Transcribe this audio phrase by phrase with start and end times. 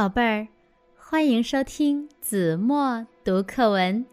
[0.00, 0.48] 宝贝儿，
[0.96, 4.06] 欢迎收听子墨读课文。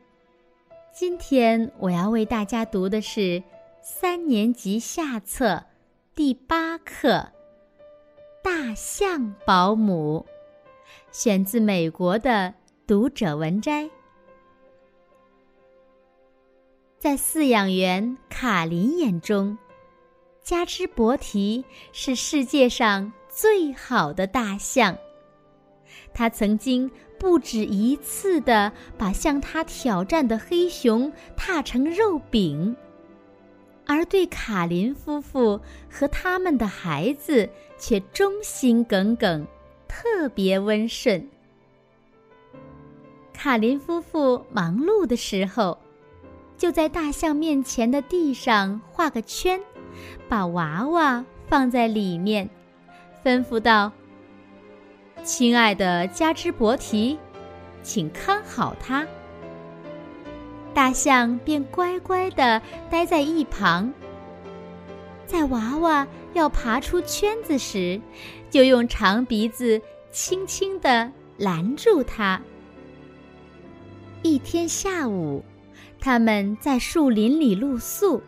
[0.94, 3.42] 今天我要为大家读的是
[3.82, 5.64] 三年级下册
[6.14, 7.10] 第八课
[8.44, 10.26] 《大象保姆》，
[11.18, 12.54] 选自美国的
[12.86, 13.90] 读者文摘。
[17.00, 19.58] 在饲养员卡林眼中，
[20.44, 24.98] 加之伯提是世界上最好的大象。
[26.18, 26.90] 他曾经
[27.20, 32.76] 不止一次的把向他挑战的黑熊踏成肉饼，
[33.86, 39.46] 而对卡林夫妇和他们的孩子却忠心耿耿，
[39.88, 41.30] 特别温顺。
[43.32, 45.78] 卡林夫妇忙碌的时候，
[46.58, 49.62] 就在大象面前的地上画个圈，
[50.28, 52.50] 把娃娃放在里面，
[53.24, 53.92] 吩咐道。
[55.24, 57.18] 亲爱的加之伯提，
[57.84, 59.06] 请看好它。
[60.74, 63.92] 大象便乖乖地待在一旁，
[65.26, 68.00] 在娃娃要爬出圈子时，
[68.50, 72.40] 就用长鼻子轻轻地拦住它。
[74.22, 75.44] 一天下午，
[76.00, 78.22] 他们在树林里露宿。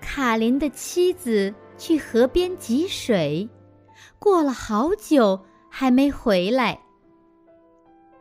[0.00, 3.48] 卡林的妻子去河边汲水，
[4.18, 5.44] 过了好久。
[5.78, 6.78] 还没回来，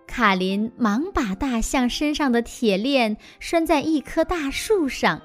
[0.06, 5.22] 卡林忙把大象身上的铁链拴在一棵大树上，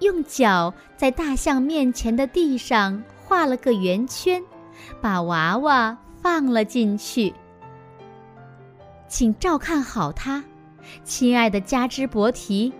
[0.00, 4.42] 用脚在大象面前的地上画了个圆圈，
[5.00, 7.32] 把娃娃放了进去。
[9.06, 10.42] 请照看好它，
[11.04, 12.72] 亲爱的加之伯提。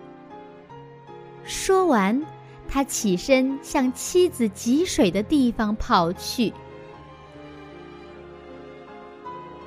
[1.45, 2.21] 说完，
[2.67, 6.53] 他起身向妻子汲水的地方跑去。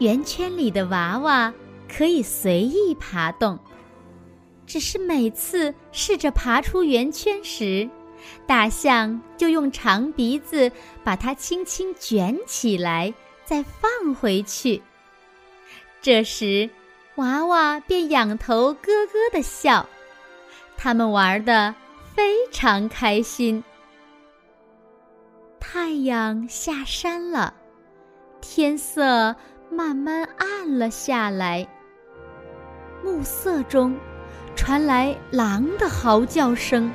[0.02, 1.54] 圆圈里的娃娃
[1.88, 3.56] 可以随意爬动，
[4.66, 7.88] 只是每次试着爬出圆圈时，
[8.44, 10.72] 大象就用长鼻子
[11.04, 13.14] 把它轻轻卷起来，
[13.44, 14.82] 再放回去。
[16.00, 16.69] 这时，
[17.14, 19.88] 娃娃便仰头咯咯的笑，
[20.76, 21.72] 他们玩的
[22.12, 23.62] 非常开心。
[25.60, 27.54] 太阳下山了，
[28.40, 29.36] 天色。
[29.72, 31.66] 慢慢暗了下来。
[33.03, 33.97] 暮色中，
[34.55, 36.93] 传来狼的嚎叫声，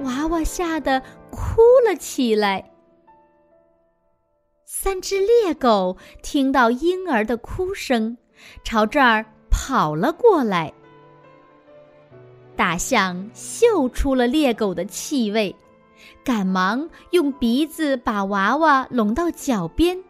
[0.00, 2.70] 娃娃吓得哭了起来。
[4.66, 8.18] 三只猎狗听到婴儿的哭声，
[8.62, 10.72] 朝这儿跑了过来。
[12.54, 15.56] 大象嗅出了猎狗的气味，
[16.22, 20.04] 赶忙用鼻子把娃娃拢到脚边。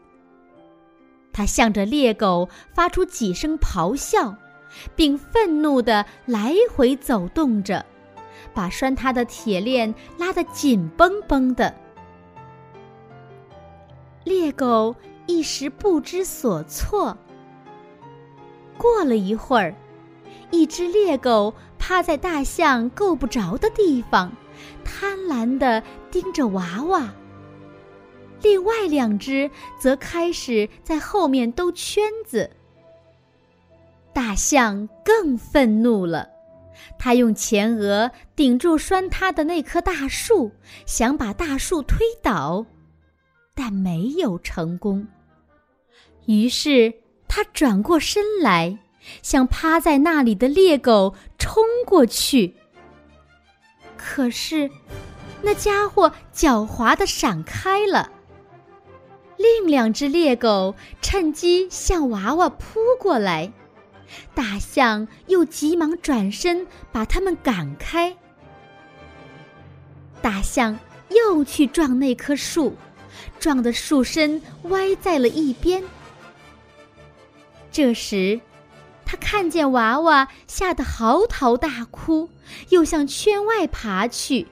[1.39, 4.35] 他向着猎狗发出几声咆哮，
[4.97, 7.87] 并愤怒地来回走动着，
[8.53, 11.73] 把拴它的铁链拉得紧绷绷的。
[14.25, 17.17] 猎狗一时不知所措。
[18.77, 19.77] 过了一会儿，
[20.51, 24.33] 一只猎狗趴在大象够不着的地方，
[24.85, 27.15] 贪婪地盯着娃娃。
[28.43, 32.51] 另外两只则开始在后面兜圈子。
[34.13, 36.29] 大象更愤怒了，
[36.99, 40.51] 它用前额顶住拴它的那棵大树，
[40.87, 42.65] 想把大树推倒，
[43.55, 45.07] 但没有成功。
[46.27, 46.93] 于是
[47.29, 48.79] 它转过身来，
[49.23, 52.55] 向趴在那里的猎狗冲过去。
[53.97, 54.71] 可是，
[55.43, 58.11] 那家伙狡猾地闪开了。
[59.49, 63.51] 另两只猎狗趁机向娃娃扑过来，
[64.35, 68.17] 大象又急忙转身把它们赶开。
[70.21, 70.79] 大象
[71.09, 72.77] 又去撞那棵树，
[73.41, 75.83] 撞的树身歪在了一边。
[77.73, 78.41] 这时，
[79.07, 82.29] 他看见娃娃吓得嚎啕大哭，
[82.69, 84.47] 又向圈外爬去。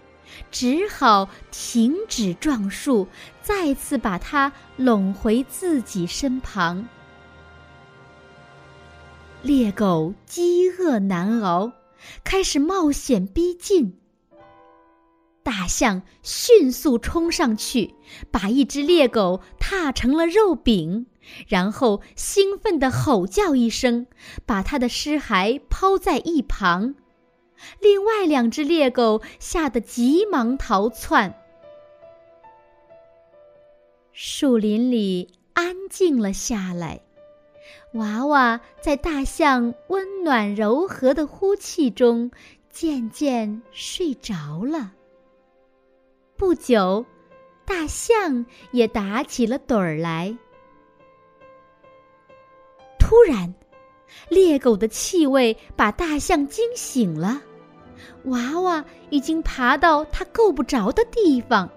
[0.50, 3.08] 只好停止撞树，
[3.42, 6.88] 再次把它拢回自己身旁。
[9.42, 11.72] 猎狗饥饿难熬，
[12.24, 13.96] 开始冒险逼近。
[15.44, 17.94] 大象迅速冲上去，
[18.32, 21.06] 把一只猎狗踏成了肉饼，
[21.46, 24.08] 然后兴奋地吼叫一声，
[24.44, 26.96] 把它的尸骸抛在一旁。
[27.80, 31.42] 另外两只猎狗吓得急忙逃窜。
[34.12, 37.00] 树林里安静了下来。
[37.92, 42.30] 娃娃在大象温暖柔和的呼气中，
[42.70, 44.92] 渐渐睡着了。
[46.36, 47.04] 不久，
[47.64, 50.36] 大象也打起了盹儿来。
[52.98, 53.54] 突然，
[54.28, 57.42] 猎狗的气味把大象惊醒了。
[58.24, 61.70] 娃娃已经爬到它够不着的地方。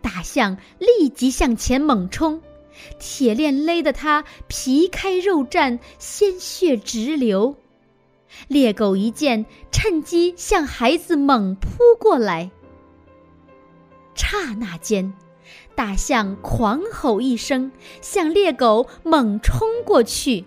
[0.00, 2.40] 大象立即向前猛冲。
[3.00, 7.56] 铁链勒得他皮开肉绽，鲜血直流。
[8.46, 11.68] 猎狗一见，趁机向孩子猛扑
[11.98, 12.52] 过来。
[14.14, 15.12] 刹那间，
[15.74, 20.44] 大象狂吼一声，向猎狗猛冲过去。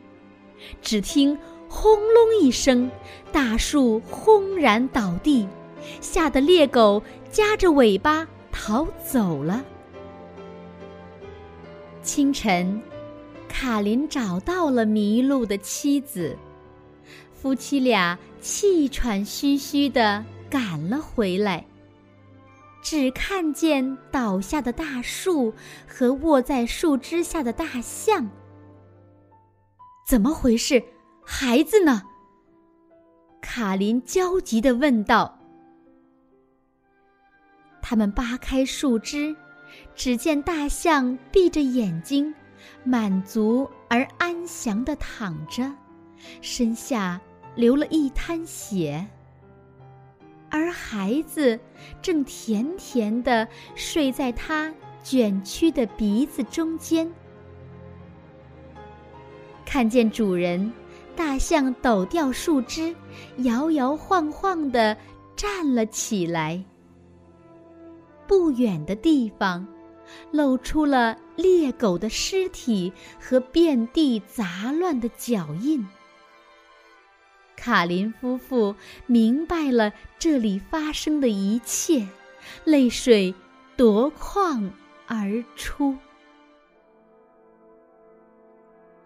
[0.82, 1.38] 只听
[1.68, 2.90] “轰隆”一声，
[3.32, 5.48] 大树轰然倒地，
[6.00, 9.64] 吓得猎狗夹着尾巴逃走了。
[12.04, 12.82] 清晨，
[13.48, 16.38] 卡林找到了迷路的妻子，
[17.34, 21.66] 夫妻俩气喘吁吁地赶了回来。
[22.84, 25.54] 只看见倒下的大树
[25.88, 28.28] 和卧在树枝下的大象。
[30.12, 30.84] 怎么回事？
[31.24, 32.04] 孩子呢？
[33.40, 35.40] 卡林焦急地问道。
[37.82, 39.34] 他们扒开树枝。
[39.96, 42.36] 只见大象闭着眼睛，
[42.84, 45.72] 满足而安详地躺着，
[46.42, 47.18] 身下
[47.56, 49.08] 流了一滩血。
[50.50, 51.58] 而孩子
[52.02, 57.10] 正甜甜地睡在他卷曲的鼻子中间。
[59.72, 60.70] 看见主人，
[61.16, 62.94] 大象抖掉树枝，
[63.38, 64.98] 摇摇晃晃地
[65.34, 66.62] 站了起来。
[68.28, 69.66] 不远的地方。
[70.32, 75.88] 露出了猎狗的尸体和遍地杂乱的脚印。
[77.56, 78.76] 卡林夫妇
[79.06, 82.06] 明白了这里发生的一切，
[82.66, 83.34] 泪水
[83.78, 84.70] 夺眶
[85.08, 85.96] 而出。